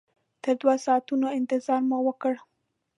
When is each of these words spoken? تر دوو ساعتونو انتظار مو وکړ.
تر 0.43 0.53
دوو 0.61 0.75
ساعتونو 0.85 1.25
انتظار 1.39 1.81
مو 1.89 1.97
وکړ. 2.07 2.33